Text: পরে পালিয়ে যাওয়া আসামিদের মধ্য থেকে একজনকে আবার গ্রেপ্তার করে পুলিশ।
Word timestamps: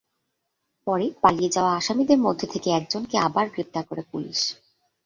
পরে 0.87 1.05
পালিয়ে 1.21 1.49
যাওয়া 1.49 1.71
আসামিদের 1.75 2.19
মধ্য 2.19 2.41
থেকে 2.47 2.67
একজনকে 2.69 3.15
আবার 3.17 3.45
গ্রেপ্তার 3.49 3.83
করে 3.85 4.03
পুলিশ। 4.11 4.39